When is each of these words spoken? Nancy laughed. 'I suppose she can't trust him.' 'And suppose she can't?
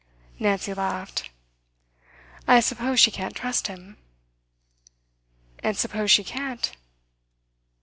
Nancy 0.39 0.73
laughed. 0.73 1.29
'I 2.47 2.59
suppose 2.61 2.99
she 2.99 3.11
can't 3.11 3.35
trust 3.35 3.67
him.' 3.67 3.97
'And 5.59 5.77
suppose 5.77 6.09
she 6.09 6.23
can't? 6.23 6.75